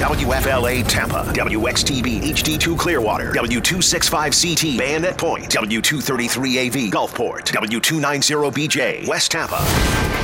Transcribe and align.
WFLA 0.00 0.82
Tampa, 0.88 1.24
WXTB 1.34 2.22
HD2 2.22 2.78
Clearwater, 2.78 3.34
W265CT 3.34 4.78
Bayonet 4.78 5.18
Point, 5.18 5.50
W233AV 5.50 6.90
Gulfport, 6.90 7.52
W290BJ 7.52 9.06
West 9.06 9.30
Tampa. 9.30 10.19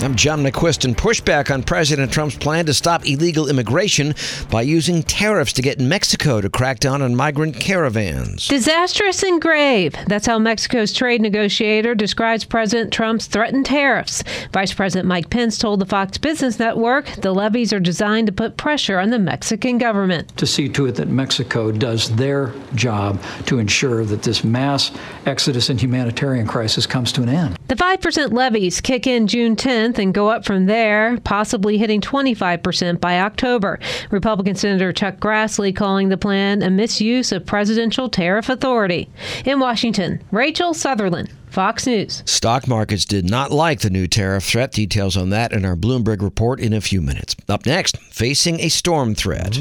I'm 0.00 0.14
John 0.14 0.44
McQuiston. 0.44 0.94
pushback 0.94 1.50
on 1.50 1.62
President 1.62 2.12
Trump's 2.12 2.36
plan 2.36 2.66
to 2.66 2.74
stop 2.74 3.06
illegal 3.06 3.48
immigration 3.48 4.14
by 4.50 4.60
using 4.60 5.02
tariffs 5.02 5.54
to 5.54 5.62
get 5.62 5.80
Mexico 5.80 6.42
to 6.42 6.50
crack 6.50 6.80
down 6.80 7.00
on 7.00 7.16
migrant 7.16 7.58
caravans. 7.58 8.46
Disastrous 8.46 9.22
and 9.22 9.40
grave. 9.40 9.94
That's 10.06 10.26
how 10.26 10.38
Mexico's 10.38 10.92
trade 10.92 11.22
negotiator 11.22 11.94
describes 11.94 12.44
President 12.44 12.92
Trump's 12.92 13.26
threatened 13.26 13.64
tariffs. 13.64 14.22
Vice 14.52 14.74
President 14.74 15.08
Mike 15.08 15.30
Pence 15.30 15.56
told 15.56 15.80
the 15.80 15.86
Fox 15.86 16.18
Business 16.18 16.58
Network 16.58 17.06
the 17.22 17.32
levies 17.32 17.72
are 17.72 17.80
designed 17.80 18.26
to 18.26 18.34
put 18.34 18.58
pressure 18.58 18.98
on 18.98 19.08
the 19.08 19.18
Mexican 19.18 19.78
government. 19.78 20.36
To 20.36 20.46
see 20.46 20.68
to 20.68 20.84
it 20.86 20.96
that 20.96 21.08
Mexico 21.08 21.72
does 21.72 22.14
their 22.16 22.52
job 22.74 23.18
to 23.46 23.58
ensure 23.58 24.04
that 24.04 24.22
this 24.22 24.44
mass 24.44 24.92
exodus 25.24 25.70
and 25.70 25.80
humanitarian 25.80 26.46
crisis 26.46 26.86
comes 26.86 27.12
to 27.12 27.22
an 27.22 27.30
end. 27.30 27.56
The 27.68 27.74
5% 27.74 28.32
levies 28.32 28.82
kick 28.82 29.06
in 29.06 29.26
June 29.26 29.56
10th 29.86 29.98
and 29.98 30.14
go 30.14 30.28
up 30.28 30.44
from 30.44 30.66
there, 30.66 31.18
possibly 31.20 31.78
hitting 31.78 32.00
25% 32.00 33.00
by 33.00 33.20
October. 33.20 33.78
Republican 34.10 34.54
Senator 34.54 34.92
Chuck 34.92 35.16
Grassley 35.16 35.74
calling 35.74 36.08
the 36.08 36.16
plan 36.16 36.62
a 36.62 36.70
misuse 36.70 37.32
of 37.32 37.46
presidential 37.46 38.08
tariff 38.08 38.48
authority. 38.48 39.08
In 39.44 39.60
Washington, 39.60 40.22
Rachel 40.30 40.74
Sutherland. 40.74 41.32
Fox 41.48 41.86
News. 41.86 42.22
Stock 42.26 42.68
markets 42.68 43.06
did 43.06 43.30
not 43.30 43.50
like 43.50 43.80
the 43.80 43.88
new 43.88 44.06
tariff 44.06 44.44
threat. 44.44 44.72
Details 44.72 45.16
on 45.16 45.30
that 45.30 45.52
in 45.52 45.64
our 45.64 45.76
Bloomberg 45.76 46.20
report 46.20 46.60
in 46.60 46.74
a 46.74 46.82
few 46.82 47.00
minutes. 47.00 47.34
Up 47.48 47.64
next, 47.64 47.96
facing 47.96 48.60
a 48.60 48.68
storm 48.68 49.14
threat. 49.14 49.56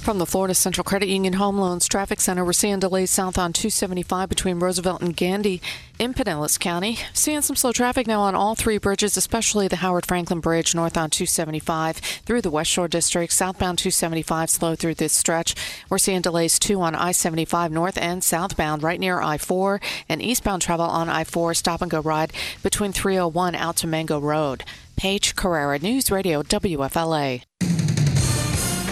From 0.00 0.18
the 0.18 0.24
Florida 0.24 0.54
Central 0.54 0.82
Credit 0.82 1.10
Union 1.10 1.34
Home 1.34 1.58
Loans 1.58 1.86
Traffic 1.86 2.22
Center, 2.22 2.42
we're 2.42 2.54
seeing 2.54 2.80
delays 2.80 3.10
south 3.10 3.36
on 3.36 3.52
275 3.52 4.30
between 4.30 4.58
Roosevelt 4.58 5.02
and 5.02 5.14
Gandy 5.14 5.60
in 5.98 6.14
Pinellas 6.14 6.58
County. 6.58 6.98
Seeing 7.12 7.42
some 7.42 7.54
slow 7.54 7.70
traffic 7.70 8.06
now 8.06 8.22
on 8.22 8.34
all 8.34 8.54
three 8.54 8.78
bridges, 8.78 9.18
especially 9.18 9.68
the 9.68 9.76
Howard 9.76 10.06
Franklin 10.06 10.40
Bridge 10.40 10.74
north 10.74 10.96
on 10.96 11.10
275 11.10 11.96
through 11.98 12.40
the 12.40 12.50
West 12.50 12.70
Shore 12.70 12.88
District. 12.88 13.30
Southbound 13.30 13.76
275 13.76 14.48
slow 14.48 14.74
through 14.74 14.94
this 14.94 15.12
stretch. 15.12 15.54
We're 15.90 15.98
seeing 15.98 16.22
delays 16.22 16.58
too 16.58 16.80
on 16.80 16.94
I 16.94 17.12
75 17.12 17.70
north 17.70 17.98
and 17.98 18.24
southbound 18.24 18.82
right 18.82 18.98
near 18.98 19.20
I 19.20 19.36
4 19.36 19.82
and 20.08 20.22
eastbound 20.22 20.62
travel 20.62 20.86
on 20.86 21.10
I 21.10 21.24
4 21.24 21.52
stop 21.52 21.82
and 21.82 21.90
go 21.90 22.00
ride 22.00 22.32
between 22.62 22.92
301 22.92 23.54
out 23.54 23.76
to 23.76 23.86
Mango 23.86 24.18
Road. 24.18 24.64
Paige 24.96 25.36
Carrera, 25.36 25.78
News 25.78 26.10
Radio 26.10 26.42
WFLA. 26.42 27.42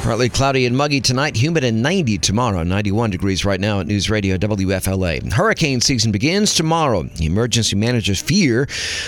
Partly 0.08 0.30
cloudy 0.30 0.64
and 0.64 0.74
muggy 0.74 1.02
tonight, 1.02 1.36
humid 1.36 1.64
and 1.64 1.82
90 1.82 2.16
tomorrow. 2.16 2.62
91 2.62 3.10
degrees 3.10 3.44
right 3.44 3.60
now 3.60 3.80
at 3.80 3.86
News 3.86 4.08
Radio 4.08 4.38
WFLA. 4.38 5.30
Hurricane 5.30 5.82
season 5.82 6.12
begins 6.12 6.54
tomorrow. 6.54 7.06
Emergency 7.20 7.76
managers 7.76 8.18
fear 8.18 8.66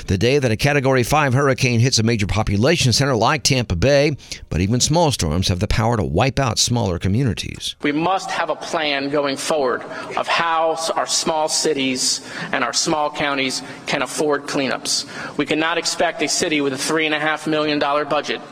the 0.09 0.19
day 0.19 0.39
that 0.39 0.51
a 0.51 0.59
Category 0.59 1.03
5 1.03 1.33
hurricane 1.33 1.81
hits 1.81 1.99
a 1.99 2.03
major 2.03 2.27
population 2.27 2.93
center 2.93 3.17
like 3.17 3.45
Tampa 3.45 3.77
Bay, 3.77 4.15
but 4.51 4.61
even 4.61 4.79
small 4.79 5.11
storms 5.11 5.49
have 5.49 5.59
the 5.59 5.67
power 5.67 5.97
to 5.97 6.05
wipe 6.05 6.39
out 6.39 6.59
smaller 6.59 6.99
communities. 6.99 7.77
We 7.81 7.93
must 7.93 8.31
have 8.31 8.51
a 8.51 8.57
plan 8.57 9.09
going 9.09 9.39
forward 9.39 9.81
of 10.19 10.29
how 10.29 10.77
our 10.97 11.07
small 11.07 11.49
cities 11.49 12.31
and 12.53 12.63
our 12.63 12.75
small 12.75 13.11
counties 13.11 13.63
can 13.87 14.03
afford 14.03 14.43
cleanups. 14.43 15.39
We 15.39 15.47
cannot 15.47 15.79
expect 15.79 16.21
a 16.21 16.29
city 16.29 16.61
with 16.61 16.75
a 16.75 16.77
$3.5 16.77 17.47
million 17.47 17.79
budget 17.79 18.43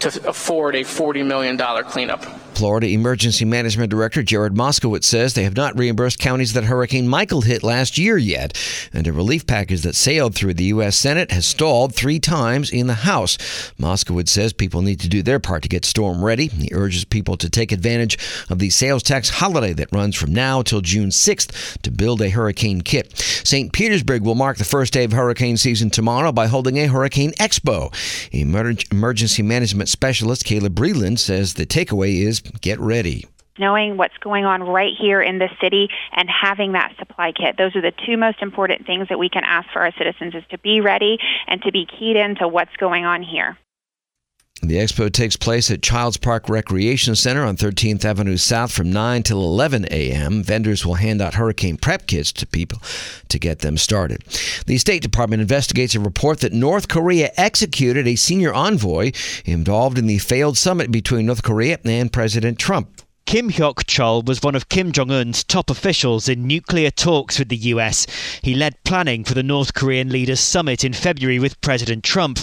to 0.00 0.28
afford 0.28 0.74
a 0.74 0.80
$40 0.82 1.26
million 1.26 1.56
cleanup. 1.56 2.39
Florida 2.60 2.88
Emergency 2.88 3.46
Management 3.46 3.90
Director 3.90 4.22
Jared 4.22 4.52
Moskowitz 4.52 5.04
says 5.04 5.32
they 5.32 5.44
have 5.44 5.56
not 5.56 5.78
reimbursed 5.78 6.18
counties 6.18 6.52
that 6.52 6.64
Hurricane 6.64 7.08
Michael 7.08 7.40
hit 7.40 7.62
last 7.62 7.96
year 7.96 8.18
yet, 8.18 8.54
and 8.92 9.06
a 9.06 9.14
relief 9.14 9.46
package 9.46 9.80
that 9.80 9.94
sailed 9.94 10.34
through 10.34 10.52
the 10.52 10.64
U.S. 10.64 10.94
Senate 10.94 11.30
has 11.30 11.46
stalled 11.46 11.94
three 11.94 12.18
times 12.18 12.70
in 12.70 12.86
the 12.86 12.92
House. 12.92 13.38
Moskowitz 13.78 14.28
says 14.28 14.52
people 14.52 14.82
need 14.82 15.00
to 15.00 15.08
do 15.08 15.22
their 15.22 15.40
part 15.40 15.62
to 15.62 15.70
get 15.70 15.86
storm 15.86 16.22
ready. 16.22 16.48
He 16.48 16.68
urges 16.74 17.06
people 17.06 17.38
to 17.38 17.48
take 17.48 17.72
advantage 17.72 18.18
of 18.50 18.58
the 18.58 18.68
sales 18.68 19.02
tax 19.02 19.30
holiday 19.30 19.72
that 19.72 19.90
runs 19.90 20.14
from 20.14 20.34
now 20.34 20.60
till 20.60 20.82
June 20.82 21.08
6th 21.08 21.80
to 21.80 21.90
build 21.90 22.20
a 22.20 22.28
hurricane 22.28 22.82
kit. 22.82 23.16
St. 23.16 23.72
Petersburg 23.72 24.20
will 24.20 24.34
mark 24.34 24.58
the 24.58 24.64
first 24.64 24.92
day 24.92 25.04
of 25.04 25.12
hurricane 25.12 25.56
season 25.56 25.88
tomorrow 25.88 26.30
by 26.30 26.46
holding 26.46 26.78
a 26.78 26.88
Hurricane 26.88 27.32
Expo. 27.40 27.90
Emergency 28.92 29.42
management 29.42 29.88
specialist 29.88 30.44
Caleb 30.44 30.74
Breland 30.74 31.18
says 31.18 31.54
the 31.54 31.64
takeaway 31.64 32.16
is 32.16 32.42
get 32.60 32.78
ready 32.80 33.26
knowing 33.58 33.98
what's 33.98 34.16
going 34.18 34.46
on 34.46 34.62
right 34.62 34.94
here 34.98 35.20
in 35.20 35.38
the 35.38 35.48
city 35.60 35.88
and 36.16 36.28
having 36.28 36.72
that 36.72 36.94
supply 36.98 37.30
kit. 37.30 37.56
Those 37.58 37.76
are 37.76 37.82
the 37.82 37.92
two 38.06 38.16
most 38.16 38.40
important 38.40 38.86
things 38.86 39.08
that 39.08 39.18
we 39.18 39.28
can 39.28 39.44
ask 39.44 39.68
for 39.70 39.82
our 39.82 39.92
citizens 39.98 40.34
is 40.34 40.42
to 40.50 40.58
be 40.58 40.80
ready 40.80 41.18
and 41.46 41.60
to 41.62 41.70
be 41.70 41.86
keyed 41.86 42.16
into 42.16 42.48
what's 42.48 42.74
going 42.78 43.04
on 43.04 43.22
here. 43.22 43.58
The 44.62 44.76
expo 44.76 45.10
takes 45.10 45.36
place 45.36 45.70
at 45.70 45.80
Childs 45.80 46.18
Park 46.18 46.50
Recreation 46.50 47.16
Center 47.16 47.44
on 47.44 47.56
13th 47.56 48.04
Avenue 48.04 48.36
South 48.36 48.70
from 48.70 48.92
9 48.92 49.22
till 49.22 49.40
11 49.42 49.86
a.m. 49.90 50.42
Vendors 50.42 50.84
will 50.84 50.94
hand 50.94 51.22
out 51.22 51.34
hurricane 51.34 51.78
prep 51.78 52.06
kits 52.06 52.30
to 52.32 52.46
people 52.46 52.80
to 53.28 53.38
get 53.38 53.60
them 53.60 53.78
started. 53.78 54.22
The 54.66 54.76
State 54.76 55.02
Department 55.02 55.40
investigates 55.40 55.94
a 55.94 56.00
report 56.00 56.40
that 56.40 56.52
North 56.52 56.88
Korea 56.88 57.30
executed 57.38 58.06
a 58.06 58.16
senior 58.16 58.52
envoy 58.52 59.12
involved 59.46 59.96
in 59.96 60.06
the 60.06 60.18
failed 60.18 60.58
summit 60.58 60.90
between 60.92 61.24
North 61.24 61.42
Korea 61.42 61.78
and 61.84 62.12
President 62.12 62.58
Trump. 62.58 63.00
Kim 63.30 63.48
Hyok 63.48 63.84
Chol 63.84 64.26
was 64.26 64.42
one 64.42 64.56
of 64.56 64.68
Kim 64.68 64.90
Jong 64.90 65.12
un's 65.12 65.44
top 65.44 65.70
officials 65.70 66.28
in 66.28 66.48
nuclear 66.48 66.90
talks 66.90 67.38
with 67.38 67.48
the 67.48 67.56
US. 67.56 68.04
He 68.42 68.54
led 68.54 68.82
planning 68.82 69.22
for 69.22 69.34
the 69.34 69.44
North 69.44 69.72
Korean 69.72 70.08
leaders' 70.08 70.40
summit 70.40 70.84
in 70.84 70.92
February 70.92 71.38
with 71.38 71.60
President 71.60 72.02
Trump. 72.02 72.40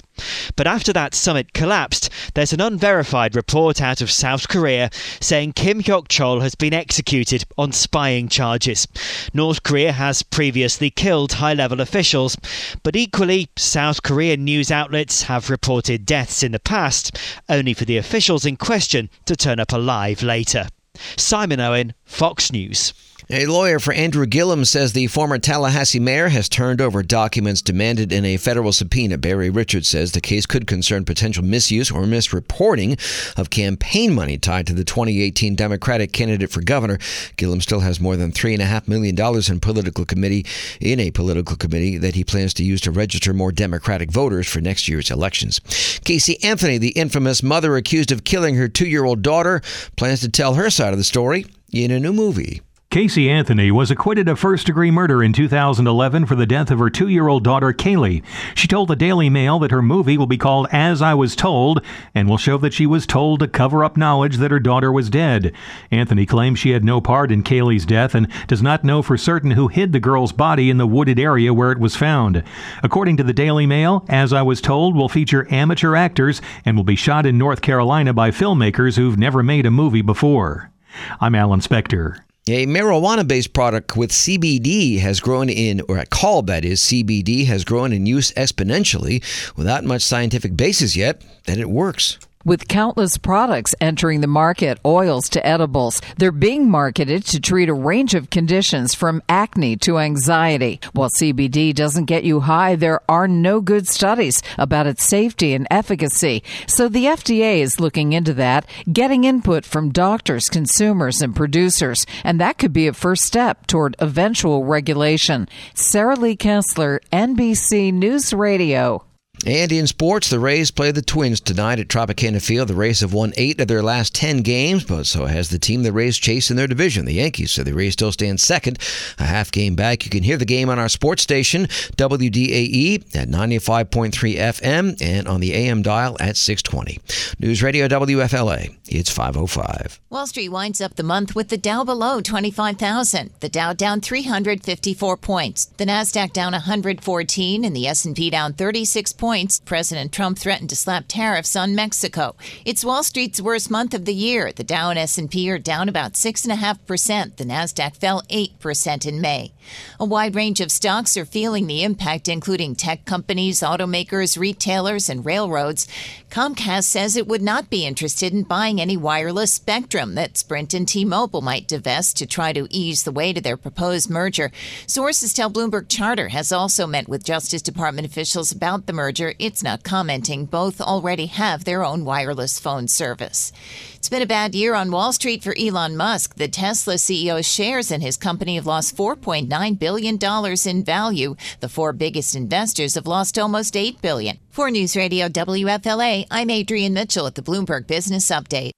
But 0.56 0.68
after 0.68 0.92
that 0.94 1.14
summit 1.14 1.54
collapsed, 1.54 2.10
there's 2.34 2.54
an 2.54 2.62
unverified 2.62 3.36
report 3.36 3.82
out 3.82 4.02
of 4.02 4.12
South 4.12 4.48
Korea 4.48 4.90
saying 5.20 5.54
Kim 5.54 5.82
Hyok 5.82 6.08
Chol 6.08 6.42
has 6.42 6.56
been 6.56 6.74
executed 6.74 7.46
on 7.58 7.72
spying 7.72 8.28
charges. 8.28 8.88
North 9.34 9.64
Korea 9.64 9.92
has 9.92 10.24
previously 10.24 10.90
killed 10.90 11.34
high 11.34 11.54
level 11.54 11.82
officials, 11.82 12.38
but 12.84 12.96
equally, 12.96 13.50
South 13.58 14.04
Korean 14.04 14.44
news 14.44 14.72
outlets 14.72 15.24
have 15.24 15.50
reported 15.50 16.06
deaths 16.06 16.44
in 16.44 16.52
the 16.52 16.60
past, 16.60 17.18
only 17.50 17.74
for 17.74 17.86
the 17.86 17.98
officials 17.98 18.46
in 18.46 18.58
question 18.58 19.10
to 19.26 19.36
turn 19.36 19.60
up 19.60 19.72
alive 19.72 20.24
later. 20.24 20.68
Simon 21.16 21.60
Owen, 21.60 21.94
Fox 22.06 22.52
News. 22.52 22.94
A 23.30 23.46
lawyer 23.46 23.78
for 23.80 23.92
Andrew 23.92 24.26
Gillum 24.26 24.64
says 24.64 24.94
the 24.94 25.08
former 25.08 25.38
Tallahassee 25.38 26.00
mayor 26.00 26.30
has 26.30 26.48
turned 26.48 26.80
over 26.80 27.04
documents 27.04 27.62
demanded 27.62 28.14
in 28.14 28.24
a 28.24 28.38
federal 28.38 28.72
subpoena. 28.72 29.18
Barry 29.18 29.50
Richards 29.50 29.90
says 29.90 30.14
the 30.14 30.22
case 30.22 30.46
could 30.46 30.66
concern 30.66 31.04
potential 31.04 31.44
misuse 31.44 31.92
or 31.92 32.04
misreporting 32.04 32.98
of 33.38 33.50
campaign 33.50 34.16
money 34.16 34.38
tied 34.38 34.66
to 34.68 34.74
the 34.74 34.86
2018 34.86 35.58
Democratic 35.58 36.14
candidate 36.14 36.50
for 36.50 36.62
governor. 36.62 37.00
Gillum 37.36 37.60
still 37.60 37.82
has 37.82 38.00
more 38.00 38.16
than 38.16 38.32
$3.5 38.32 38.88
million 38.88 39.18
in 39.52 39.60
political 39.60 40.06
committee 40.06 40.46
in 40.80 41.02
a 41.02 41.12
political 41.12 41.58
committee 41.58 41.98
that 41.98 42.16
he 42.16 42.24
plans 42.24 42.54
to 42.54 42.64
use 42.64 42.80
to 42.80 42.92
register 42.92 43.34
more 43.34 43.52
Democratic 43.52 44.10
voters 44.10 44.48
for 44.48 44.62
next 44.62 44.88
year's 44.88 45.12
elections. 45.12 45.60
Casey 46.06 46.42
Anthony, 46.46 46.78
the 46.78 46.92
infamous 46.92 47.44
mother 47.44 47.76
accused 47.76 48.14
of 48.14 48.24
killing 48.24 48.56
her 48.56 48.70
two-year-old 48.70 49.22
daughter, 49.22 49.62
plans 49.98 50.22
to 50.22 50.30
tell 50.30 50.54
her 50.54 50.70
side 50.70 50.94
of 50.94 50.98
the 50.98 51.04
story 51.04 51.46
in 51.74 51.92
a 51.92 52.00
new 52.00 52.14
movie. 52.14 52.62
Casey 52.90 53.30
Anthony 53.30 53.70
was 53.70 53.92
acquitted 53.92 54.30
of 54.30 54.40
first 54.40 54.66
degree 54.66 54.92
murder 54.92 55.22
in 55.22 55.34
2011 55.34 56.26
for 56.26 56.36
the 56.36 56.46
death 56.46 56.72
of 56.72 56.80
her 56.80 56.90
two 56.90 57.10
year 57.10 57.28
old 57.28 57.44
daughter, 57.44 57.74
Kaylee. 57.74 58.24
She 58.56 58.66
told 58.66 58.88
the 58.88 58.96
Daily 58.96 59.30
Mail 59.30 59.60
that 59.60 59.72
her 59.72 59.82
movie 59.82 60.18
will 60.18 60.26
be 60.26 60.38
called 60.38 60.68
As 60.72 61.02
I 61.02 61.14
Was 61.14 61.36
Told 61.36 61.84
and 62.16 62.30
will 62.30 62.38
show 62.38 62.58
that 62.60 62.74
she 62.74 62.86
was 62.86 63.06
told 63.06 63.42
to 63.42 63.48
cover 63.50 63.84
up 63.84 63.98
knowledge 63.98 64.38
that 64.38 64.52
her 64.52 64.60
daughter 64.62 64.90
was 64.90 65.10
dead. 65.10 65.52
Anthony 65.92 66.26
claims 66.26 66.60
she 66.60 66.70
had 66.70 66.86
no 66.86 67.02
part 67.02 67.30
in 67.30 67.44
Kaylee's 67.44 67.86
death 67.86 68.16
and 68.16 68.32
does 68.48 68.62
not 68.62 68.86
know 68.86 69.02
for 69.02 69.18
certain 69.18 69.52
who 69.52 69.68
hid 69.68 69.92
the 69.92 70.00
girl's 70.00 70.32
body 70.32 70.70
in 70.70 70.78
the 70.78 70.88
wooded 70.88 71.20
area 71.20 71.54
where 71.54 71.74
it 71.74 71.80
was 71.80 71.98
found. 71.98 72.42
According 72.82 73.18
to 73.18 73.24
the 73.24 73.34
Daily 73.34 73.66
Mail, 73.66 74.06
As 74.08 74.32
I 74.32 74.44
Was 74.44 74.62
Told 74.62 74.96
will 74.96 75.10
feature 75.10 75.46
amateur 75.52 75.94
actors 75.94 76.42
and 76.64 76.78
will 76.78 76.86
be 76.86 76.96
shot 76.96 77.26
in 77.26 77.38
North 77.38 77.62
Carolina 77.62 78.14
by 78.14 78.32
filmmakers 78.32 78.96
who've 78.96 79.20
never 79.20 79.44
made 79.44 79.66
a 79.66 79.72
movie 79.72 80.02
before. 80.02 80.72
I'm 81.20 81.36
Alan 81.36 81.60
Spector. 81.60 82.22
A 82.50 82.66
marijuana 82.66 83.28
based 83.28 83.52
product 83.52 83.98
with 83.98 84.12
CBD 84.12 85.00
has 85.00 85.20
grown 85.20 85.50
in, 85.50 85.82
or 85.90 85.98
a 85.98 86.06
call 86.06 86.42
that 86.44 86.64
is, 86.64 86.80
CBD 86.80 87.46
has 87.48 87.66
grown 87.66 87.92
in 87.92 88.06
use 88.06 88.32
exponentially 88.34 89.22
without 89.58 89.84
much 89.84 90.02
scientific 90.02 90.56
basis 90.56 90.96
yet 90.96 91.22
that 91.46 91.58
it 91.58 91.70
works. 91.70 92.18
With 92.48 92.70
countless 92.70 93.18
products 93.18 93.76
entering 93.82 94.22
the 94.22 94.28
market, 94.28 94.78
oils 94.86 95.28
to 95.32 95.46
edibles. 95.46 96.02
They're 96.18 96.32
being 96.32 96.72
marketed 96.72 97.26
to 97.26 97.42
treat 97.42 97.68
a 97.68 97.74
range 97.74 98.16
of 98.16 98.30
conditions 98.30 98.94
from 98.94 99.22
acne 99.28 99.76
to 99.80 100.00
anxiety. 100.00 100.80
While 100.94 101.10
CBD 101.10 101.76
doesn't 101.76 102.06
get 102.06 102.24
you 102.24 102.40
high, 102.40 102.78
there 102.78 103.02
are 103.12 103.28
no 103.28 103.60
good 103.60 103.86
studies 103.86 104.42
about 104.58 104.88
its 104.88 105.04
safety 105.04 105.54
and 105.54 105.68
efficacy. 105.70 106.42
So 106.68 106.88
the 106.88 107.08
FDA 107.08 107.60
is 107.60 107.82
looking 107.82 108.14
into 108.14 108.34
that, 108.36 108.66
getting 108.90 109.26
input 109.26 109.66
from 109.66 109.92
doctors, 109.92 110.48
consumers, 110.48 111.22
and 111.22 111.36
producers. 111.36 112.06
And 112.24 112.40
that 112.40 112.60
could 112.60 112.72
be 112.72 112.88
a 112.88 112.94
first 112.94 113.26
step 113.26 113.68
toward 113.68 113.98
eventual 114.00 114.64
regulation. 114.64 115.50
Sara 115.74 116.16
Lee 116.16 116.38
Kessler, 116.38 117.02
NBC 117.12 117.92
News 117.92 118.34
Radio. 118.34 119.07
And 119.46 119.72
in 119.72 119.86
sports, 119.86 120.30
the 120.30 120.40
Rays 120.40 120.72
play 120.72 120.92
the 120.92 121.02
Twins 121.02 121.40
tonight 121.40 121.80
at 121.80 121.88
Tropicana 121.88 122.42
Field. 122.44 122.70
The 122.70 122.74
Rays 122.74 123.02
have 123.02 123.14
won 123.14 123.34
eight 123.38 123.62
of 123.62 123.68
their 123.68 123.84
last 123.84 124.16
ten 124.16 124.42
games, 124.42 124.84
but 124.84 125.06
so 125.06 125.26
has 125.26 125.50
the 125.50 125.60
team 125.60 125.84
the 125.84 125.92
Rays 125.92 126.18
chase 126.18 126.50
in 126.50 126.58
their 126.58 126.68
division, 126.68 127.06
the 127.06 127.14
Yankees. 127.14 127.52
So 127.52 127.64
the 127.64 127.74
Rays 127.74 127.94
still 127.94 128.12
stand 128.12 128.40
second, 128.40 128.80
a 129.20 129.26
half 129.26 129.52
game 129.52 129.76
back. 129.76 130.04
You 130.06 130.10
can 130.10 130.24
hear 130.24 130.38
the 130.38 130.46
game 130.46 130.70
on 130.70 130.80
our 130.80 130.90
sports 130.90 131.22
station, 131.22 131.68
WDAE 131.68 133.16
at 133.16 133.30
95.3 133.30 134.12
FM 134.12 135.02
and 135.02 135.28
on 135.28 135.40
the 135.40 135.54
AM 135.54 135.84
dial 135.84 136.18
at 136.20 136.36
620. 136.36 137.00
News 137.40 137.62
Radio 137.62 137.88
WFLA, 137.88 138.76
it's 138.88 139.12
505. 139.12 140.00
Wall 140.10 140.26
Street 140.28 140.50
winds 140.50 140.82
up 140.82 140.96
the 140.96 141.04
month 141.04 141.36
with 141.36 141.50
the 141.50 141.58
Dow 141.58 141.84
below 141.84 142.22
25,000, 142.22 143.32
the 143.40 143.50
Dow 143.50 143.72
down 143.74 144.02
354 144.02 145.16
points, 145.18 145.66
the 145.78 145.86
Nasdaq 145.86 146.34
down 146.34 146.54
114, 146.54 147.64
and 147.64 147.76
the 147.76 147.88
S&P 147.88 148.30
down 148.32 148.54
36 148.54 149.14
points 149.14 149.27
points, 149.28 149.60
President 149.60 150.14
Trump 150.14 150.40
threatened 150.40 150.70
to 150.70 150.76
slap 150.78 151.04
tariffs 151.06 151.58
on 151.58 151.76
Mexico. 151.76 152.34
It's 152.64 152.86
Wall 152.86 153.04
Street's 153.04 153.42
worst 153.42 153.70
month 153.70 153.94
of 153.94 154.06
the 154.06 154.14
year. 154.14 154.54
The 154.54 154.64
Dow 154.64 154.90
and 154.90 154.98
S&P 154.98 155.52
are 155.52 155.60
down 155.60 155.90
about 155.90 156.14
6.5%. 156.14 157.36
The 157.36 157.44
Nasdaq 157.44 157.98
fell 157.98 158.22
8% 158.30 159.06
in 159.06 159.20
May. 159.20 159.52
A 160.00 160.06
wide 160.06 160.34
range 160.34 160.62
of 160.62 160.72
stocks 160.72 161.18
are 161.18 161.26
feeling 161.26 161.68
the 161.68 161.84
impact, 161.84 162.30
including 162.30 162.74
tech 162.74 163.04
companies, 163.04 163.60
automakers, 163.60 164.40
retailers, 164.40 165.10
and 165.10 165.26
railroads. 165.26 165.90
Comcast 166.30 166.86
says 166.86 167.18
it 167.18 167.28
would 167.28 167.42
not 167.42 167.70
be 167.70 167.86
interested 167.86 168.32
in 168.32 168.44
buying 168.44 168.80
any 168.80 168.96
wireless 168.96 169.52
spectrum 169.52 170.16
that 170.16 170.38
Sprint 170.38 170.74
and 170.74 170.88
T-Mobile 170.88 171.42
might 171.42 171.68
divest 171.68 172.16
to 172.16 172.26
try 172.26 172.54
to 172.54 172.66
ease 172.70 173.04
the 173.04 173.12
way 173.12 173.34
to 173.34 173.42
their 173.42 173.58
proposed 173.58 174.10
merger. 174.10 174.54
Sources 174.86 175.34
tell 175.34 175.52
Bloomberg 175.52 175.90
Charter 175.90 176.30
has 176.30 176.54
also 176.54 176.88
met 176.88 177.10
with 177.10 177.26
Justice 177.26 177.62
Department 177.62 178.08
officials 178.08 178.54
about 178.54 178.86
the 178.86 178.94
merger 178.94 179.17
it's 179.20 179.64
not 179.64 179.84
commenting. 179.84 180.46
Both 180.46 180.80
already 180.80 181.26
have 181.26 181.64
their 181.64 181.84
own 181.84 182.06
wireless 182.06 182.60
phone 182.60 182.88
service. 182.88 183.52
It's 183.96 184.10
been 184.10 184.22
a 184.22 184.28
bad 184.28 184.54
year 184.54 184.76
on 184.76 184.92
Wall 184.92 185.12
Street 185.12 185.44
for 185.44 185.56
Elon 185.58 185.98
Musk. 185.98 186.36
The 186.36 186.48
Tesla 186.48 186.96
CEO's 186.96 187.48
shares 187.48 187.92
in 187.92 188.02
his 188.02 188.18
company 188.18 188.56
have 188.56 188.68
lost 188.68 188.96
$4.9 188.96 189.80
billion 189.80 190.20
in 190.66 190.84
value. 190.84 191.36
The 191.60 191.70
four 191.70 191.94
biggest 191.94 192.36
investors 192.36 192.96
have 192.96 193.08
lost 193.08 193.40
almost 193.40 193.76
8 193.76 194.02
billion. 194.02 194.38
For 194.50 194.70
News 194.70 194.96
Radio 194.96 195.28
WFLA, 195.28 196.26
I'm 196.30 196.50
Adrian 196.50 196.94
Mitchell 196.94 197.28
at 197.28 197.36
the 197.36 197.42
Bloomberg 197.42 197.88
Business 197.88 198.30
Update. 198.30 198.77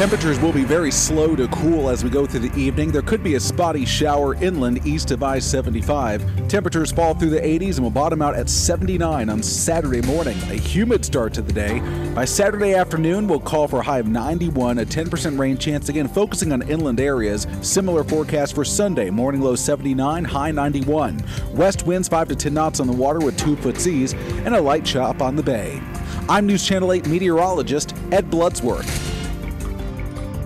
Temperatures 0.00 0.40
will 0.40 0.54
be 0.54 0.64
very 0.64 0.90
slow 0.90 1.36
to 1.36 1.46
cool 1.48 1.90
as 1.90 2.02
we 2.02 2.08
go 2.08 2.24
through 2.24 2.40
the 2.40 2.58
evening. 2.58 2.90
There 2.90 3.02
could 3.02 3.22
be 3.22 3.34
a 3.34 3.40
spotty 3.40 3.84
shower 3.84 4.34
inland 4.36 4.86
east 4.86 5.10
of 5.10 5.22
I 5.22 5.38
75. 5.38 6.48
Temperatures 6.48 6.90
fall 6.90 7.12
through 7.12 7.28
the 7.28 7.40
80s 7.40 7.74
and 7.74 7.80
will 7.80 7.90
bottom 7.90 8.22
out 8.22 8.34
at 8.34 8.48
79 8.48 9.28
on 9.28 9.42
Saturday 9.42 10.00
morning. 10.00 10.38
A 10.44 10.54
humid 10.54 11.04
start 11.04 11.34
to 11.34 11.42
the 11.42 11.52
day. 11.52 11.80
By 12.14 12.24
Saturday 12.24 12.72
afternoon, 12.72 13.28
we'll 13.28 13.40
call 13.40 13.68
for 13.68 13.80
a 13.80 13.82
high 13.82 13.98
of 13.98 14.06
91, 14.06 14.78
a 14.78 14.86
10% 14.86 15.38
rain 15.38 15.58
chance, 15.58 15.90
again 15.90 16.08
focusing 16.08 16.50
on 16.50 16.62
inland 16.62 16.98
areas. 16.98 17.46
Similar 17.60 18.02
forecast 18.02 18.54
for 18.54 18.64
Sunday, 18.64 19.10
morning 19.10 19.42
low 19.42 19.54
79, 19.54 20.24
high 20.24 20.50
91. 20.50 21.22
West 21.52 21.84
winds 21.84 22.08
5 22.08 22.28
to 22.28 22.36
10 22.36 22.54
knots 22.54 22.80
on 22.80 22.86
the 22.86 22.92
water 22.94 23.18
with 23.18 23.36
2 23.36 23.54
foot 23.56 23.76
seas, 23.76 24.14
and 24.14 24.54
a 24.54 24.60
light 24.62 24.86
chop 24.86 25.20
on 25.20 25.36
the 25.36 25.42
bay. 25.42 25.78
I'm 26.26 26.46
News 26.46 26.66
Channel 26.66 26.90
8 26.90 27.06
meteorologist 27.06 27.94
Ed 28.12 28.30
Bloodsworth. 28.30 29.09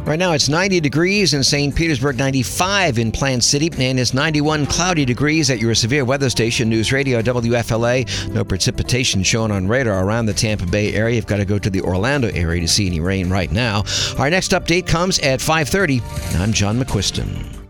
Right 0.05 0.19
now 0.19 0.33
it's 0.33 0.51
90 0.51 0.81
degrees 0.81 1.33
in 1.33 1.43
St. 1.43 1.75
Petersburg, 1.75 2.19
95 2.19 2.99
in 2.99 3.11
Plant 3.11 3.43
City, 3.43 3.71
and 3.79 3.99
it's 3.99 4.13
91 4.13 4.67
cloudy 4.67 5.07
degrees 5.07 5.49
at 5.49 5.61
your 5.61 5.75
severe 5.75 6.05
weather 6.05 6.29
station, 6.29 6.69
News 6.69 6.93
Radio 6.93 7.23
WFLA. 7.23 8.29
No 8.35 8.45
precipitation 8.45 9.23
shown 9.23 9.51
on 9.51 9.67
radar 9.67 10.05
around 10.05 10.27
the 10.27 10.35
Tampa 10.35 10.67
Bay 10.67 10.93
area. 10.93 11.17
You've 11.17 11.27
got 11.27 11.39
to 11.39 11.47
go 11.47 11.59
to 11.59 11.71
the 11.71 11.81
Orlando 11.81 12.29
area 12.29 12.61
to 12.61 12.69
see 12.69 12.87
any 12.87 13.01
rain 13.01 13.31
right 13.31 13.51
now. 13.51 13.85
Our 14.19 14.29
next 14.29 14.51
update 14.51 14.87
comes 14.87 15.19
at 15.21 15.41
5:30. 15.41 16.03
I'm 16.39 16.53
John 16.53 16.79
McQuiston. 16.79 17.64